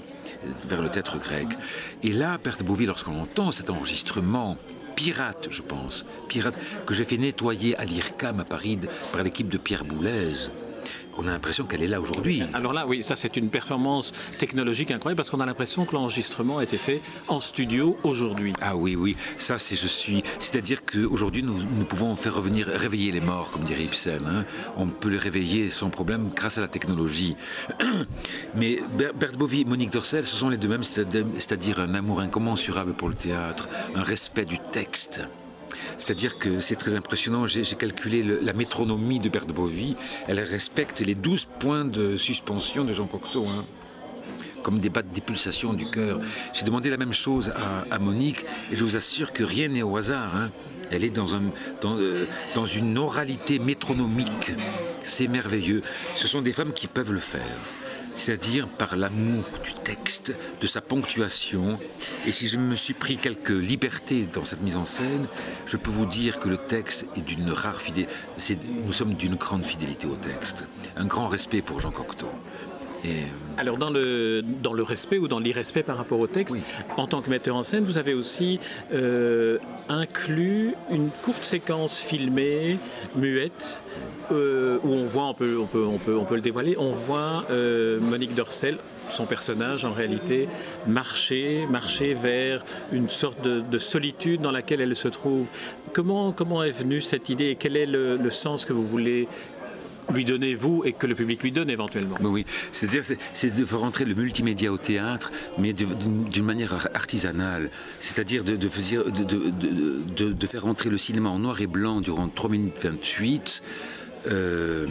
vers 0.67 0.83
le 0.83 0.89
théâtre 0.89 1.19
grec. 1.19 1.49
Et 2.03 2.13
là, 2.13 2.39
Perte 2.39 2.63
Bouville, 2.63 2.87
lorsqu'on 2.87 3.21
entend 3.21 3.51
cet 3.51 3.71
enregistrement 3.71 4.57
pirate, 4.99 5.47
je 5.49 5.63
pense, 5.63 6.05
pirate, 6.27 6.59
que 6.85 6.93
j'ai 6.93 7.05
fait 7.05 7.19
nettoyer 7.19 7.77
à 7.77 7.85
l'IRCAM 7.85 8.41
à 8.41 8.45
Paris 8.45 8.81
par 9.13 9.23
l'équipe 9.23 9.49
de 9.49 9.57
Pierre 9.57 9.85
Boulez 9.85 10.51
on 11.19 11.27
a 11.27 11.31
l'impression 11.31 11.65
qu'elle 11.65 11.83
est 11.83 11.89
là 11.89 12.01
aujourd'hui. 12.01 12.43
Alors 12.55 12.73
là, 12.73 12.87
oui, 12.87 13.03
ça 13.03 13.17
c'est 13.17 13.37
une 13.37 13.51
performance 13.51 14.13
technologique 14.39 14.91
incroyable 14.91 15.17
parce 15.17 15.31
qu'on 15.31 15.41
a 15.41 15.47
l'impression 15.47 15.85
que 15.85 15.95
l'enregistrement 15.95 16.59
a 16.59 16.63
été 16.63 16.79
fait 16.79 17.01
en 17.27 17.41
studio 17.41 17.99
aujourd'hui. 18.05 18.53
Ah 18.61 18.77
oui, 18.77 18.97
oui, 18.97 19.17
ça 19.39 19.59
c'est 19.59 19.77
je 19.77 19.89
suis. 19.89 20.23
C'est-à-dire 20.39 20.85
qu'aujourd'hui 20.85 21.43
nous, 21.43 21.55
nous, 21.55 21.85
pouvons 21.85 22.15
faire 22.15 22.35
revenir, 22.35 22.67
réveiller 22.69 23.13
les 23.13 23.21
morts, 23.21 23.51
comme 23.51 23.65
dirait 23.65 23.85
Ibsen. 23.85 24.21
Hein. 24.27 24.45
On 24.77 24.87
peut 24.87 25.09
les 25.09 25.19
réveiller 25.19 25.71
sans 25.71 25.91
problème 25.91 26.31
grâce 26.35 26.59
à 26.59 26.61
la 26.61 26.69
technologie. 26.69 27.37
Mais 28.55 28.79
Bert 28.97 29.37
Bovy, 29.37 29.65
Monique 29.65 29.91
Dorcel, 29.91 30.25
ce 30.25 30.37
sont 30.37 30.49
les 30.49 30.57
deux 30.57 30.69
mêmes, 30.69 30.85
c'est-à-dire 30.85 31.81
un 31.81 31.95
amour 31.95 32.21
incommensurable 32.21 32.95
pour 32.95 33.09
le 33.09 33.15
théâtre, 33.15 33.69
un 33.95 34.03
respect 34.03 34.45
du 34.45 34.59
texte. 34.59 35.23
C'est-à-dire 35.99 36.39
que 36.39 36.61
c'est 36.61 36.77
très 36.77 36.97
impressionnant. 36.97 37.47
J'ai 37.47 37.65
calculé 37.77 38.23
la 38.23 38.53
métronomie 38.53 39.21
de 39.21 39.29
Berthe 39.29 39.53
Bovy. 39.53 39.97
Elle 40.27 40.41
respecte 40.41 41.01
les 41.01 41.15
12 41.15 41.47
points 41.59 41.85
de 41.85 42.17
suspension 42.17 42.85
de 42.85 42.93
Jean 42.93 43.07
Cocteau. 43.07 43.47
Hein, 43.47 43.65
comme 44.63 44.81
des 44.81 44.91
battes 44.91 45.11
des 45.13 45.23
pulsations 45.23 45.73
du 45.73 45.87
cœur. 45.87 46.21
J'ai 46.53 46.65
demandé 46.65 46.91
la 46.91 46.99
même 46.99 47.15
chose 47.15 47.55
à, 47.91 47.99
Monique 47.99 48.45
et 48.71 48.77
je 48.77 48.85
vous 48.85 48.97
assure 48.97 49.33
que 49.33 49.43
rien 49.43 49.69
n'est 49.69 49.83
au 49.83 49.97
hasard. 49.97 50.37
Hein. 50.37 50.51
Elle 50.91 51.05
est 51.05 51.11
dans, 51.11 51.29
euh, 51.85 52.27
dans 52.55 52.67
une 52.67 52.99
oralité 52.99 53.59
métronomique. 53.59 54.53
C'est 55.01 55.29
merveilleux. 55.29 55.81
Ce 56.15 56.29
sont 56.29 56.43
des 56.43 56.53
femmes 56.53 56.73
qui 56.73 56.87
peuvent 56.87 57.13
le 57.13 57.19
faire 57.19 57.57
c'est-à-dire 58.19 58.67
par 58.67 58.97
l'amour 58.97 59.45
du 59.63 59.73
texte, 59.73 60.35
de 60.61 60.67
sa 60.67 60.81
ponctuation. 60.81 61.79
Et 62.27 62.33
si 62.33 62.49
je 62.49 62.59
me 62.59 62.75
suis 62.75 62.95
pris 62.95 63.17
quelques 63.17 63.51
libertés 63.51 64.27
dans 64.27 64.45
cette 64.45 64.61
mise 64.61 64.77
en 64.77 64.85
scène, 64.85 65.27
je 65.67 65.77
peux 65.77 65.91
vous 65.91 66.07
dire 66.07 66.41
que 66.41 66.49
le 66.49 66.57
texte 66.57 67.07
est 67.17 67.21
d'une 67.21 67.51
rare 67.51 67.81
fidélité. 67.81 68.13
Nous 68.85 68.93
sommes 68.93 69.15
d'une 69.15 69.37
grande 69.37 69.65
fidélité 69.65 70.07
au 70.07 70.17
texte, 70.17 70.69
un 70.97 71.07
grand 71.07 71.29
respect 71.29 71.63
pour 71.63 71.81
Jean 71.81 71.93
Cocteau. 71.93 72.31
Alors 73.57 73.77
dans 73.77 73.91
le, 73.91 74.43
dans 74.63 74.73
le 74.73 74.83
respect 74.83 75.19
ou 75.19 75.27
dans 75.27 75.41
l'irrespect 75.41 75.83
par 75.83 75.97
rapport 75.97 76.21
au 76.21 76.27
texte, 76.27 76.57
en 76.97 77.07
tant 77.07 77.21
que 77.21 77.31
metteur 77.31 77.57
en 77.57 77.63
scène, 77.63 77.85
vous 77.85 77.99
avez 77.99 78.15
aussi 78.15 78.61
euh, 78.93 79.59
inclus 79.89 80.75
une 80.91 81.11
courte 81.11 81.43
séquence 81.43 81.99
filmée, 81.99 82.79
muette, 83.17 83.83
euh, 84.31 84.79
où 84.85 84.93
on 84.93 85.05
voit, 85.05 85.25
on 85.25 85.35
peut, 85.35 85.59
on, 85.61 85.67
peut, 85.67 85.85
on, 85.85 85.99
peut, 85.99 86.17
on 86.17 86.25
peut 86.25 86.37
le 86.37 86.41
dévoiler, 86.41 86.77
on 86.79 86.93
voit 86.93 87.45
euh, 87.51 87.99
Monique 88.01 88.35
Dorcel, 88.35 88.79
son 89.11 89.27
personnage 89.27 89.85
en 89.85 89.93
réalité, 89.93 90.49
marcher, 90.87 91.67
marcher 91.71 92.15
vers 92.15 92.65
une 92.93 93.09
sorte 93.09 93.43
de, 93.43 93.79
solitude 93.79 94.41
dans 94.41 94.53
laquelle 94.53 94.81
elle 94.81 94.97
se 94.97 95.09
trouve. 95.09 95.49
Comment, 95.93 96.33
comment 96.33 96.63
est 96.63 96.71
venue 96.71 97.01
cette 97.01 97.29
idée 97.29 97.47
et 97.47 97.57
quel 97.57 97.77
est 97.77 97.87
le, 97.87 98.17
le 98.17 98.31
sens 98.31 98.65
que 98.65 98.73
vous 98.73 98.87
voulez 98.87 99.29
lui 100.13 100.25
donnez 100.25 100.55
vous 100.55 100.83
et 100.85 100.93
que 100.93 101.07
le 101.07 101.15
public 101.15 101.43
lui 101.43 101.53
donne 101.53 101.71
éventuellement. 101.71 102.17
Oui, 102.21 102.45
c'est-à-dire 102.73 103.05
c'est 103.33 103.57
de 103.57 103.65
faire 103.65 103.81
rentrer 103.81 104.05
le 104.05 104.15
multimédia 104.15 104.73
au 104.73 104.79
théâtre, 104.79 105.31
mais 105.59 105.73
d'une 105.73 106.45
manière 106.45 106.89
artisanale, 106.95 107.71
c'est-à-dire 108.01 108.45
de, 108.45 108.69
faire 110.47 110.63
rentrer 110.63 110.91
le 110.91 110.99
cinéma 110.99 111.29
en 111.29 111.39
noir 111.39 111.61
et 111.61 111.67
blanc 111.67 112.01
durant 112.01 112.29
3 112.29 112.51
minutes 112.51 112.85
28. 112.85 113.63
Euh, 114.27 114.87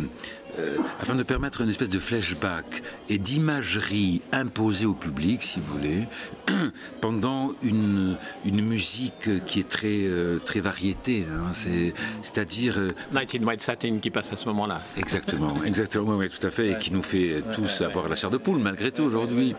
euh, 0.59 0.77
afin 0.99 1.15
de 1.15 1.23
permettre 1.23 1.61
une 1.61 1.69
espèce 1.69 1.89
de 1.89 1.99
flashback 1.99 2.65
et 3.09 3.17
d'imagerie 3.17 4.21
imposée 4.31 4.85
au 4.85 4.93
public, 4.93 5.43
si 5.43 5.59
vous 5.59 5.77
voulez, 5.77 6.07
pendant 7.01 7.53
une, 7.61 8.17
une 8.45 8.61
musique 8.61 9.45
qui 9.45 9.59
est 9.59 9.67
très, 9.67 10.03
euh, 10.03 10.39
très 10.39 10.59
variété. 10.59 11.25
Hein. 11.31 11.51
C'est-à-dire. 12.23 12.77
Euh, 12.77 12.91
Night 13.13 13.35
in 13.39 13.45
White 13.45 13.61
Satin 13.61 13.97
qui 14.01 14.09
passe 14.09 14.31
à 14.33 14.35
ce 14.35 14.47
moment-là. 14.47 14.79
Exactement, 14.97 15.63
exactement, 15.63 16.15
oui, 16.15 16.29
tout 16.29 16.45
à 16.45 16.49
fait, 16.49 16.71
et 16.71 16.77
qui 16.77 16.91
nous 16.91 17.03
fait 17.03 17.43
tous 17.53 17.81
avoir 17.81 18.09
la 18.09 18.15
chair 18.15 18.29
de 18.29 18.37
poule 18.37 18.59
malgré 18.59 18.91
tout 18.91 19.03
aujourd'hui. 19.03 19.55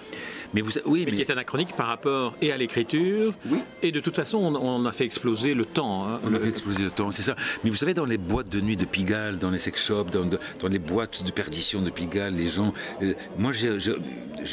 Mais, 0.55 0.61
vous, 0.61 0.71
oui, 0.87 1.05
mais, 1.07 1.14
qui 1.14 1.23
est 1.23 1.31
anachronique 1.31 1.75
par 1.76 1.87
rapport 1.87 2.35
et 2.40 2.52
à 2.52 2.57
l'écriture. 2.57 3.35
Oui. 3.50 3.59
Et 3.83 3.93
de 3.93 4.00
toute 4.00 4.17
façon, 4.17 4.38
on, 4.38 4.87
a 4.87 4.93
fait 4.93 5.05
exploser 5.05 5.55
le 5.55 5.64
temps. 5.64 6.07
Hein. 6.07 6.21
On 6.25 6.35
a 6.35 6.40
fait 6.40 6.49
exploser 6.49 6.85
le 6.85 6.90
temps, 6.90 7.11
c'est 7.11 7.23
ça. 7.23 7.37
Mais 7.64 7.71
vous 7.71 7.76
savez, 7.76 7.95
dans 7.95 8.05
les 8.05 8.19
boîtes 8.19 8.49
de 8.49 8.61
nuit 8.61 8.76
de 8.76 8.85
Pigalle, 8.85 9.38
dans 9.38 9.50
les 9.50 9.59
sex 9.59 9.85
shops, 9.85 10.11
dans, 10.11 10.25
dans 10.26 10.69
les 10.69 10.78
boîtes 10.78 11.25
de 11.25 11.31
perdition 11.31 11.83
de 11.83 11.90
Pigalle, 11.90 12.35
les 12.35 12.49
gens. 12.49 12.73
Euh, 13.02 13.14
moi, 13.38 13.52
je, 13.52 13.78
je, 13.78 13.93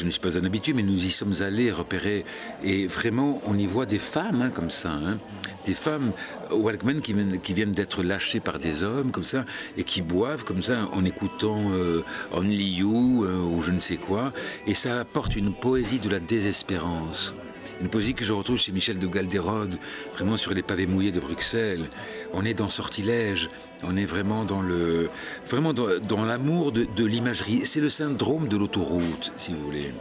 ne 0.04 0.10
suis 0.10 0.20
pas 0.20 0.38
un 0.38 0.44
habitué, 0.44 0.72
mais 0.72 0.82
nous 0.82 1.04
y 1.04 1.10
sommes 1.10 1.34
allés 1.40 1.70
repérer. 1.70 2.24
Et 2.62 2.86
vraiment, 2.86 3.40
on 3.46 3.56
y 3.56 3.66
voit 3.66 3.86
des 3.86 3.98
femmes 3.98 4.42
hein, 4.42 4.50
comme 4.50 4.70
ça. 4.70 4.90
Hein. 4.90 5.18
des 5.64 5.74
femmes 5.74 6.12
Walkman 6.50 7.00
qui, 7.00 7.14
qui 7.42 7.54
viennent 7.54 7.72
d'être 7.72 8.02
lâchées 8.02 8.40
par 8.40 8.58
des 8.58 8.82
hommes 8.82 9.10
comme 9.10 9.24
ça 9.24 9.44
et 9.76 9.84
qui 9.84 10.02
boivent 10.02 10.44
comme 10.44 10.62
ça 10.62 10.88
en 10.92 11.04
écoutant 11.04 11.58
euh, 11.72 12.02
Only 12.32 12.76
You 12.76 13.24
euh, 13.24 13.42
ou 13.42 13.62
je 13.62 13.70
ne 13.70 13.80
sais 13.80 13.96
quoi. 13.96 14.32
Et 14.66 14.74
ça 14.74 15.00
apporte 15.00 15.36
une 15.36 15.52
poésie 15.52 15.85
de 15.94 16.10
la 16.10 16.18
désespérance. 16.18 17.36
Une 17.80 17.88
poésie 17.88 18.12
que 18.12 18.24
je 18.24 18.32
retrouve 18.32 18.58
chez 18.58 18.72
Michel 18.72 18.98
de 18.98 19.06
Galderode, 19.06 19.78
vraiment 20.14 20.36
sur 20.36 20.52
les 20.52 20.62
pavés 20.62 20.88
mouillés 20.88 21.12
de 21.12 21.20
Bruxelles. 21.20 21.88
On 22.32 22.44
est 22.44 22.54
dans 22.54 22.68
Sortilège, 22.68 23.48
on 23.84 23.96
est 23.96 24.04
vraiment 24.04 24.44
dans 24.44 24.62
le, 24.62 25.08
vraiment 25.48 25.72
dans, 25.72 26.24
l'amour 26.24 26.72
de, 26.72 26.86
de 26.96 27.04
l'imagerie. 27.04 27.64
C'est 27.64 27.80
le 27.80 27.88
syndrome 27.88 28.48
de 28.48 28.56
l'autoroute, 28.56 29.32
si 29.36 29.52
vous 29.52 29.60
voulez. 29.60 29.92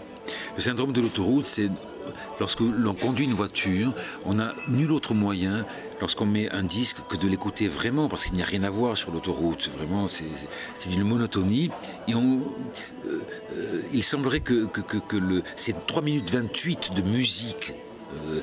Le 0.57 0.63
syndrome 0.63 0.91
de 0.91 1.01
l'autoroute, 1.01 1.45
c'est 1.45 1.69
lorsque 2.39 2.61
l'on 2.61 2.95
conduit 2.95 3.25
une 3.25 3.33
voiture, 3.33 3.93
on 4.25 4.35
n'a 4.35 4.53
nul 4.67 4.91
autre 4.91 5.13
moyen, 5.13 5.65
lorsqu'on 6.01 6.25
met 6.25 6.49
un 6.51 6.63
disque, 6.63 6.97
que 7.07 7.17
de 7.17 7.27
l'écouter 7.27 7.67
vraiment, 7.67 8.09
parce 8.09 8.25
qu'il 8.25 8.35
n'y 8.35 8.41
a 8.41 8.45
rien 8.45 8.63
à 8.63 8.69
voir 8.69 8.97
sur 8.97 9.11
l'autoroute. 9.11 9.69
Vraiment, 9.77 10.07
c'est 10.07 10.89
d'une 10.89 11.03
monotonie. 11.03 11.69
Euh, 12.09 12.39
euh, 13.57 13.81
il 13.93 14.03
semblerait 14.03 14.39
que, 14.41 14.67
ces 15.55 15.73
3 15.87 16.01
minutes 16.01 16.31
28 16.31 16.93
de 16.95 17.09
musique 17.09 17.73
euh, 18.29 18.41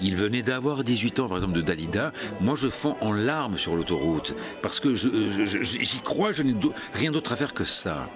il 0.00 0.16
venait 0.16 0.42
d'avoir 0.42 0.84
18 0.84 1.20
ans, 1.20 1.26
par 1.26 1.38
exemple, 1.38 1.54
de 1.54 1.62
Dalida. 1.62 2.12
Moi, 2.40 2.54
je 2.56 2.68
fonds 2.68 2.96
en 3.00 3.12
larmes 3.12 3.58
sur 3.58 3.76
l'autoroute 3.76 4.34
parce 4.62 4.80
que 4.80 4.94
j'y 4.94 6.00
crois, 6.00 6.32
je 6.32 6.42
n'ai 6.42 6.54
rien 6.94 7.10
d'autre 7.10 7.32
à 7.32 7.36
faire 7.36 7.54
que 7.54 7.64
ça. 7.64 8.10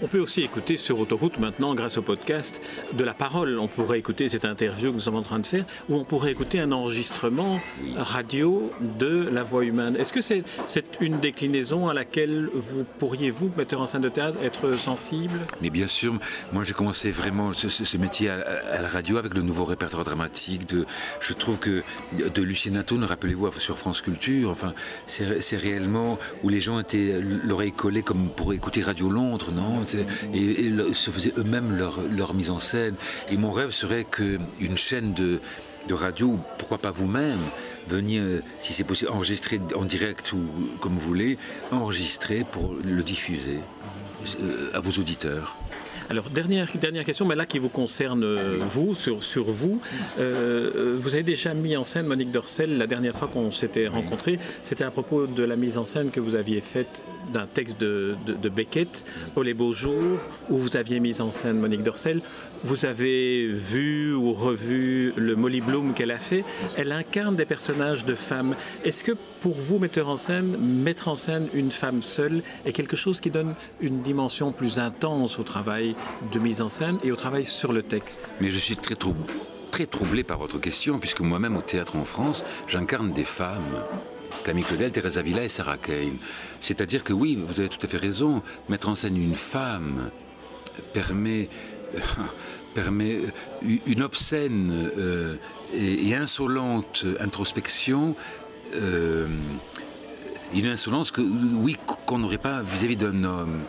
On 0.00 0.06
peut 0.06 0.20
aussi 0.20 0.42
écouter 0.42 0.76
sur 0.76 1.00
Autoroute 1.00 1.38
maintenant, 1.38 1.74
grâce 1.74 1.98
au 1.98 2.02
podcast, 2.02 2.60
de 2.92 3.02
la 3.02 3.14
parole. 3.14 3.58
On 3.58 3.66
pourrait 3.66 3.98
écouter 3.98 4.28
cette 4.28 4.44
interview 4.44 4.90
que 4.90 4.94
nous 4.94 5.00
sommes 5.00 5.16
en 5.16 5.22
train 5.22 5.40
de 5.40 5.46
faire, 5.46 5.64
ou 5.88 5.96
on 5.96 6.04
pourrait 6.04 6.30
écouter 6.30 6.60
un 6.60 6.70
enregistrement 6.70 7.60
radio 7.96 8.70
de 8.98 9.28
la 9.32 9.42
voix 9.42 9.64
humaine. 9.64 9.96
Est-ce 9.96 10.12
que 10.12 10.20
c'est 10.20 10.44
une 11.00 11.18
déclinaison 11.18 11.88
à 11.88 11.94
laquelle 11.94 12.48
vous 12.54 12.84
pourriez, 12.98 13.30
vous, 13.30 13.50
metteur 13.56 13.80
en 13.80 13.86
scène 13.86 14.02
de 14.02 14.08
théâtre, 14.08 14.38
être 14.44 14.72
sensible? 14.74 15.40
Mais 15.60 15.70
bien 15.70 15.88
sûr, 15.88 16.14
moi 16.52 16.62
j'ai 16.62 16.74
commencé 16.74 17.10
vraiment 17.10 17.52
ce, 17.52 17.96
métier 17.96 18.30
à, 18.30 18.80
la 18.80 18.88
radio 18.88 19.16
avec 19.16 19.34
le 19.34 19.42
nouveau 19.42 19.64
répertoire 19.64 20.04
dramatique. 20.04 20.68
De, 20.68 20.86
je 21.20 21.32
trouve 21.32 21.58
que 21.58 21.82
de 22.12 22.42
Lucien 22.42 22.76
Atone, 22.76 23.02
rappelez-vous, 23.02 23.50
sur 23.58 23.76
France 23.76 24.00
Culture, 24.00 24.50
enfin, 24.50 24.74
c'est 25.06 25.56
réellement 25.56 26.18
où 26.44 26.50
les 26.50 26.60
gens 26.60 26.78
étaient 26.78 27.20
l'oreille 27.20 27.72
collée 27.72 28.02
comme 28.02 28.28
pour 28.28 28.52
écouter 28.52 28.82
Radio 28.82 29.10
Londres, 29.10 29.50
non? 29.52 29.87
Et, 30.34 30.72
se 30.92 31.10
faisaient 31.10 31.32
eux-mêmes 31.36 31.76
leur, 31.76 32.34
mise 32.34 32.50
en 32.50 32.58
scène. 32.58 32.94
Et 33.30 33.36
mon 33.36 33.50
rêve 33.50 33.70
serait 33.70 34.04
qu'une 34.04 34.76
chaîne 34.76 35.12
de, 35.12 35.40
radio, 35.90 36.38
pourquoi 36.58 36.76
pas 36.76 36.90
vous-même, 36.90 37.38
veniez, 37.88 38.18
euh, 38.18 38.42
si 38.60 38.74
c'est 38.74 38.84
possible, 38.84 39.10
enregistrer 39.10 39.58
en 39.74 39.84
direct 39.84 40.34
ou 40.34 40.42
comme 40.80 40.92
vous 40.92 41.00
voulez, 41.00 41.38
enregistrer 41.70 42.44
pour 42.44 42.74
le 42.84 43.02
diffuser 43.02 43.60
euh, 44.42 44.70
à 44.74 44.80
vos 44.80 45.00
auditeurs. 45.00 45.56
Alors, 46.10 46.30
dernière, 46.30 46.68
dernière 46.80 47.04
question, 47.04 47.26
mais 47.26 47.34
là 47.34 47.44
qui 47.44 47.58
vous 47.58 47.68
concerne 47.68 48.24
euh, 48.24 48.58
vous, 48.62 48.94
sur, 48.94 49.22
sur 49.22 49.44
vous. 49.44 49.80
vous 50.16 51.14
avez 51.14 51.22
déjà 51.22 51.52
mis 51.54 51.76
en 51.76 51.84
scène 51.84 52.06
Monique 52.06 52.32
Dorcel 52.32 52.78
la 52.78 52.86
dernière 52.86 53.14
fois 53.14 53.28
qu'on 53.28 53.50
s'était 53.50 53.88
rencontrés. 53.88 54.38
C'était 54.62 54.84
à 54.84 54.90
propos 54.90 55.26
de 55.26 55.42
la 55.42 55.56
mise 55.56 55.76
en 55.76 55.84
scène 55.84 56.10
que 56.10 56.20
vous 56.20 56.34
aviez 56.34 56.60
faite 56.60 57.02
d'un 57.32 57.46
texte 57.46 57.80
de, 57.80 58.14
de, 58.26 58.48
Beckett, 58.48 59.04
Oh 59.36 59.42
les 59.42 59.54
beaux 59.54 59.72
jours, 59.72 60.18
où 60.48 60.58
vous 60.58 60.76
aviez 60.76 61.00
mis 61.00 61.20
en 61.20 61.30
scène 61.30 61.58
Monique 61.58 61.82
Dorcel. 61.82 62.22
Vous 62.64 62.86
avez 62.86 63.46
vu 63.46 64.14
ou 64.14 64.32
revu 64.32 65.12
le 65.16 65.36
Molly 65.36 65.60
Bloom 65.60 65.94
qu'elle 65.94 66.10
a 66.10 66.18
fait. 66.18 66.44
Elle 66.76 66.90
incarne 66.90 67.36
des 67.36 67.44
personnages 67.44 68.04
de 68.04 68.14
femmes. 68.14 68.56
Est-ce 68.84 69.04
que 69.04 69.12
pour 69.40 69.54
vous, 69.54 69.78
metteur 69.78 70.08
en 70.08 70.16
scène, 70.16 70.56
mettre 70.58 71.06
en 71.08 71.14
scène 71.14 71.48
une 71.54 71.70
femme 71.70 72.02
seule 72.02 72.42
est 72.66 72.72
quelque 72.72 72.96
chose 72.96 73.20
qui 73.20 73.30
donne 73.30 73.54
une 73.80 74.02
dimension 74.02 74.50
plus 74.50 74.80
intense 74.80 75.38
au 75.38 75.44
travail 75.44 75.94
de 76.32 76.38
mise 76.40 76.60
en 76.60 76.68
scène 76.68 76.98
et 77.04 77.12
au 77.12 77.16
travail 77.16 77.44
sur 77.44 77.72
le 77.72 77.82
texte? 77.82 78.32
Mais 78.40 78.50
je 78.50 78.58
suis 78.58 78.76
très 78.76 78.96
très 79.70 79.86
troublé 79.86 80.24
par 80.24 80.38
votre 80.38 80.58
question, 80.58 80.98
puisque 80.98 81.20
moi-même 81.20 81.56
au 81.56 81.62
théâtre 81.62 81.94
en 81.94 82.04
France, 82.04 82.44
j'incarne 82.66 83.12
des 83.12 83.24
femmes. 83.24 83.84
Camille 84.44 84.64
Claudel, 84.64 84.90
Teresa 84.90 85.22
Villa 85.22 85.44
et 85.44 85.48
Sarah 85.48 85.78
Kane. 85.78 86.18
C'est-à-dire 86.60 87.04
que 87.04 87.12
oui, 87.12 87.38
vous 87.40 87.60
avez 87.60 87.68
tout 87.68 87.78
à 87.82 87.86
fait 87.86 87.98
raison, 87.98 88.42
mettre 88.68 88.88
en 88.88 88.96
scène 88.96 89.16
une 89.16 89.36
femme 89.36 90.10
permet, 90.92 91.48
permet 92.74 93.20
une 93.86 94.02
obscène 94.02 94.90
euh, 94.96 95.36
et, 95.74 96.14
insolente 96.14 97.06
introspection. 97.20 98.14
Euh, 98.74 99.26
une 100.54 100.66
insolence 100.66 101.10
que, 101.10 101.20
oui, 101.20 101.76
qu'on 102.06 102.18
n'aurait 102.18 102.38
pas 102.38 102.62
vis-à-vis 102.62 102.96
d'un 102.96 103.24
homme. 103.24 103.60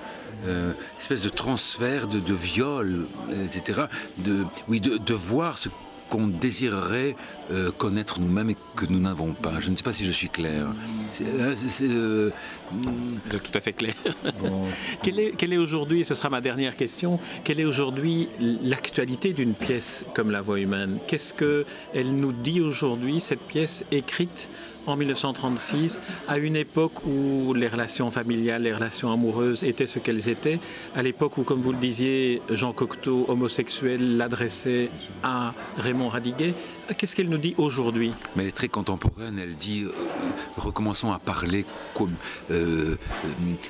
Euh, 0.48 0.72
espèce 0.98 1.22
de 1.22 1.30
transfert, 1.30 2.08
de, 2.08 2.34
viol, 2.34 3.08
etc. 3.44 3.84
De, 4.20 4.46
oui, 4.70 4.80
de, 4.80 4.98
de 4.98 5.14
voir 5.14 5.58
ce 5.58 5.68
qu'on 6.10 6.28
désirerait 6.28 7.16
euh, 7.52 7.72
connaître 7.72 8.20
nous-mêmes 8.20 8.50
et 8.50 8.58
que 8.76 8.86
nous 8.90 9.00
n'avons 9.00 9.34
pas. 9.34 9.60
Je 9.60 9.70
ne 9.70 9.76
sais 9.76 9.84
pas 9.84 9.94
si 9.94 10.06
je 10.06 10.12
suis 10.12 10.30
clair. 10.30 10.68
C'est 11.12 11.26
euh, 11.28 11.56
euh, 11.84 12.30
tout 13.30 13.52
à 13.54 13.60
fait 13.60 13.74
clair. 13.74 13.94
quelle 15.04 15.20
est, 15.20 15.32
quelle 15.32 15.54
est 15.54 15.58
aujourd'hui, 15.58 16.04
ce 16.06 16.14
sera 16.14 16.30
ma 16.30 16.42
dernière 16.42 16.76
question, 16.76 17.20
quelle 17.44 17.60
est 17.60 17.66
aujourd'hui 17.66 18.30
l'actualité 18.64 19.34
d'une 19.34 19.54
pièce 19.54 20.06
comme 20.14 20.32
La 20.32 20.42
Voix 20.42 20.60
humaine? 20.60 21.00
Qu'est-ce 21.08 21.34
qu'elle 21.34 22.16
nous 22.16 22.34
dit 22.34 22.62
aujourd'hui, 22.62 23.20
cette 23.20 23.42
pièce 23.42 23.86
écrite 23.92 24.50
en 24.90 24.98
1936, 24.98 26.02
à 26.28 26.38
une 26.38 26.56
époque 26.56 27.06
où 27.06 27.54
les 27.54 27.68
relations 27.68 28.12
familiales, 28.12 28.64
les 28.64 28.74
relations 28.74 29.12
amoureuses 29.12 29.64
étaient 29.64 29.86
ce 29.86 30.00
qu'elles 30.00 30.30
étaient, 30.30 30.60
à 30.96 31.02
l'époque 31.02 31.38
où, 31.38 31.44
comme 31.44 31.62
vous 31.62 31.72
le 31.72 31.78
disiez, 31.78 32.42
Jean 32.50 32.74
Cocteau, 32.74 33.26
homosexuel, 33.28 34.18
l'adressait 34.18 34.90
à 35.24 35.54
Raymond 35.78 36.10
Radiguet. 36.10 36.54
Qu'est-ce 36.98 37.16
qu'elle 37.16 37.30
nous 37.30 37.38
dit 37.38 37.56
aujourd'hui? 37.58 38.12
Mais 38.36 38.44
elle 38.44 38.50
est 38.50 38.52
très 38.52 38.68
contemporaine, 38.68 39.40
elle 39.40 39.56
dit 39.56 39.84
euh, 39.84 39.92
recommençons 40.58 41.12
à 41.12 41.20
parler 41.20 41.66
comme. 41.94 42.14
Euh, 42.52 42.60
euh, 42.60 42.96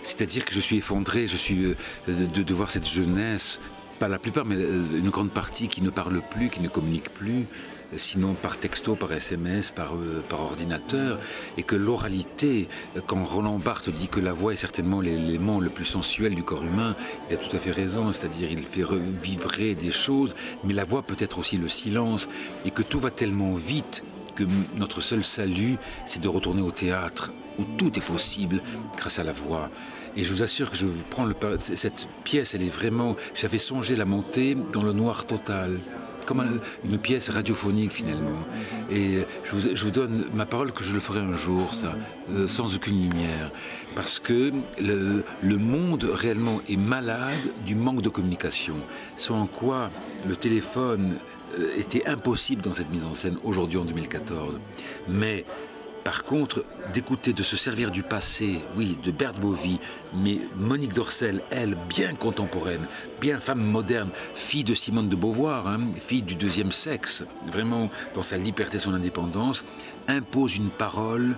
c'est-à-dire 0.04 0.46
que 0.46 0.54
je 0.54 0.60
suis 0.60 0.78
effondré, 0.78 1.28
je 1.28 1.38
suis 1.38 1.76
de, 2.08 2.42
de 2.42 2.54
voir 2.54 2.70
cette 2.70 2.88
jeunesse 2.88 3.60
pas 4.00 4.08
la 4.08 4.18
plupart, 4.18 4.46
mais 4.46 4.56
une 4.56 5.10
grande 5.10 5.32
partie 5.32 5.68
qui 5.68 5.82
ne 5.82 5.90
parle 5.90 6.22
plus, 6.22 6.50
qui 6.50 6.62
ne 6.62 6.70
communique 6.70 7.14
plus, 7.14 7.46
sinon 7.98 8.34
par 8.34 8.58
texto, 8.58 8.96
par 8.96 9.12
SMS, 9.12 9.72
par, 9.72 9.96
euh, 9.96 10.24
par 10.28 10.42
ordinateur, 10.42 11.20
et 11.58 11.64
que 11.64 11.76
l'oralité, 11.76 12.68
quand 13.08 13.24
Roland 13.24 13.58
Barthes 13.58 13.90
dit 13.90 14.08
que 14.08 14.20
la 14.20 14.34
voix 14.34 14.54
est 14.54 14.58
certainement 14.58 15.02
l'élément 15.02 15.60
le 15.60 15.70
plus 15.70 15.86
sensuel 15.86 16.36
du 16.36 16.44
corps 16.44 16.64
humain, 16.64 16.96
il 17.30 17.36
a 17.36 17.38
tout 17.38 17.56
à 17.56 17.60
fait 17.60 17.72
raison, 17.72 18.12
c'est-à-dire 18.14 18.52
il 18.52 18.66
fait 18.66 18.84
revibrer 18.84 19.76
des 19.76 19.92
choses, 19.92 20.36
mais 20.64 20.74
la 20.74 20.84
voix 20.84 21.02
peut 21.02 21.18
être 21.20 21.40
aussi 21.40 21.58
le 21.58 21.68
silence, 21.68 22.30
et 22.66 22.72
que 22.72 22.82
tout 22.82 23.00
va 23.00 23.12
tellement 23.12 23.54
vite 23.54 24.04
que 24.36 24.44
notre 24.78 25.02
seul 25.02 25.24
salut, 25.24 25.78
c'est 26.06 26.22
de 26.22 26.28
retourner 26.28 26.62
au 26.62 26.72
théâtre, 26.72 27.34
où 27.58 27.64
tout 27.78 27.98
est 27.98 28.06
possible 28.06 28.62
grâce 28.98 29.20
à 29.20 29.24
la 29.24 29.34
voix. 29.34 29.70
Et 30.16 30.24
je 30.24 30.32
vous 30.32 30.44
assure 30.44 30.72
que 30.72 30.78
je 30.78 30.88
prends 31.10 31.26
le, 31.26 31.36
cette 31.60 32.08
pièce, 32.24 32.56
elle 32.56 32.64
est 32.64 32.70
vraiment. 32.70 33.16
J'avais 33.36 33.58
songé 33.58 33.96
la 33.96 34.06
monter 34.06 34.56
dans 34.56 34.82
le 34.82 34.92
noir 34.92 35.26
total 35.26 35.80
comme 36.30 36.62
une 36.86 37.00
pièce 37.00 37.32
radiophonique 37.32 37.92
finalement. 37.92 38.46
Et 38.92 39.26
je 39.44 39.84
vous, 39.84 39.90
donne 39.90 40.26
ma 40.32 40.46
parole 40.46 40.72
que 40.72 40.84
je 40.84 40.94
le 40.94 41.00
ferai 41.00 41.22
un 41.22 41.36
jour, 41.36 41.74
ça, 41.74 41.96
euh, 42.30 42.46
sans 42.46 42.76
aucune 42.76 43.02
lumière. 43.02 43.50
Parce 43.96 44.20
que 44.20 44.52
le, 44.80 45.58
monde 45.58 46.04
réellement 46.04 46.62
est 46.70 46.78
malade 46.78 47.34
du 47.66 47.74
manque 47.74 48.04
de 48.04 48.10
communication. 48.10 48.76
Sans 49.18 49.48
quoi 49.48 49.90
le 50.28 50.36
téléphone 50.36 51.16
euh, 51.58 51.72
était 51.76 52.06
impossible 52.06 52.62
dans 52.62 52.74
cette 52.74 52.92
mise 52.92 53.06
en 53.06 53.16
scène 53.16 53.38
aujourd'hui 53.44 53.80
en 53.80 53.86
2014. 53.86 54.60
Mais 55.08 55.46
par 56.10 56.24
contre, 56.24 56.66
d'écouter, 56.92 57.34
de 57.34 57.44
se 57.44 57.56
servir 57.56 57.92
du 57.92 58.02
passé, 58.02 58.62
oui, 58.76 58.98
de 59.04 59.12
Berthe 59.12 59.40
Bovy, 59.40 59.80
mais 60.16 60.40
Monique 60.56 60.96
Dorcel, 60.96 61.44
elle, 61.52 61.78
bien 61.88 62.16
contemporaine, 62.16 62.88
bien 63.22 63.40
femme 63.40 63.62
moderne, 63.62 64.10
fille 64.34 64.64
de 64.64 64.74
Simone 64.74 65.08
de 65.08 65.16
Beauvoir, 65.16 65.68
hein, 65.68 65.82
fille 66.00 66.24
du 66.24 66.34
deuxième 66.34 66.72
sexe, 66.72 67.26
vraiment 67.46 67.92
dans 68.16 68.24
sa 68.24 68.38
liberté, 68.38 68.80
son 68.80 68.96
indépendance, 68.96 69.64
impose 70.08 70.56
une 70.56 70.72
parole 70.72 71.38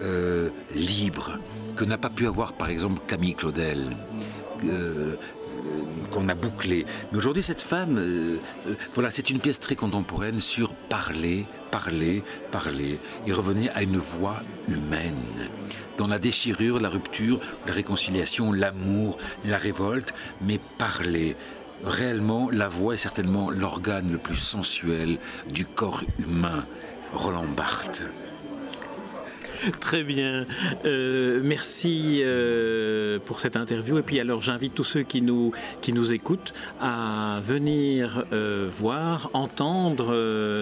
euh, 0.00 0.48
libre 0.74 1.38
que 1.76 1.84
n'a 1.84 1.98
pas 1.98 2.08
pu 2.08 2.26
avoir 2.26 2.54
par 2.54 2.70
exemple 2.70 3.02
Camille 3.06 3.34
Claudel. 3.34 3.94
Euh, 4.64 5.16
qu'on 6.10 6.28
a 6.28 6.34
bouclé. 6.34 6.84
Mais 7.10 7.18
aujourd'hui, 7.18 7.42
cette 7.42 7.60
femme, 7.60 7.98
euh, 7.98 8.38
euh, 8.68 8.74
voilà, 8.92 9.10
c'est 9.10 9.30
une 9.30 9.40
pièce 9.40 9.60
très 9.60 9.76
contemporaine 9.76 10.40
sur 10.40 10.74
parler, 10.74 11.46
parler, 11.70 12.22
parler, 12.50 12.98
et 13.26 13.32
revenir 13.32 13.72
à 13.74 13.82
une 13.82 13.96
voix 13.96 14.36
humaine. 14.68 15.50
Dans 15.96 16.06
la 16.06 16.18
déchirure, 16.18 16.80
la 16.80 16.88
rupture, 16.88 17.40
la 17.66 17.72
réconciliation, 17.72 18.52
l'amour, 18.52 19.16
la 19.44 19.56
révolte, 19.56 20.14
mais 20.42 20.60
parler. 20.78 21.36
Réellement, 21.84 22.50
la 22.50 22.68
voix 22.68 22.94
est 22.94 22.98
certainement 22.98 23.50
l'organe 23.50 24.10
le 24.10 24.18
plus 24.18 24.36
sensuel 24.36 25.18
du 25.52 25.66
corps 25.66 26.02
humain. 26.18 26.64
Roland 27.12 27.44
Barthes. 27.56 28.02
Très 29.80 30.02
bien. 30.02 30.46
Euh, 30.84 31.40
merci 31.42 32.20
euh, 32.22 33.18
pour 33.24 33.40
cette 33.40 33.56
interview. 33.56 33.98
Et 33.98 34.02
puis 34.02 34.20
alors 34.20 34.42
j'invite 34.42 34.74
tous 34.74 34.84
ceux 34.84 35.02
qui 35.02 35.22
nous, 35.22 35.52
qui 35.80 35.92
nous 35.92 36.12
écoutent 36.12 36.52
à 36.80 37.40
venir 37.42 38.24
euh, 38.32 38.68
voir, 38.70 39.30
entendre 39.32 40.14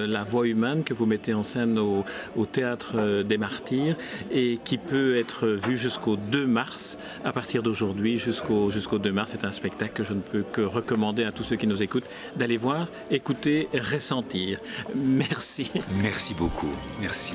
la 0.07 0.23
voix 0.25 0.47
humaine 0.47 0.85
que 0.85 0.95
vous 0.95 1.07
mettez 1.07 1.35
en 1.35 1.43
scène 1.43 1.79
au, 1.79 2.05
Théâtre 2.53 3.23
des 3.23 3.39
Martyrs 3.39 3.97
et 4.31 4.59
qui 4.65 4.79
peut 4.79 5.17
être 5.17 5.49
vu 5.49 5.77
jusqu'au 5.77 6.17
2 6.17 6.47
mars. 6.47 6.99
À 7.25 7.33
partir 7.33 7.63
d'aujourd'hui 7.63 8.17
jusqu'au 8.19 8.71
jusqu'au 8.71 8.99
2 8.99 9.11
mars, 9.11 9.33
c'est 9.33 9.45
un 9.45 9.51
spectacle 9.51 9.95
que 9.95 10.03
je 10.03 10.13
ne 10.13 10.21
peux 10.21 10.45
que 10.53 10.61
recommander 10.61 11.25
à 11.25 11.33
tous 11.33 11.43
ceux 11.43 11.57
qui 11.57 11.67
nous 11.67 11.83
écoutent 11.83 12.09
d'aller 12.37 12.57
voir, 12.57 12.87
écouter, 13.11 13.69
ressentir. 13.75 14.61
Merci. 14.95 15.73
Merci 16.01 16.35
beaucoup. 16.35 16.71
Merci 17.01 17.35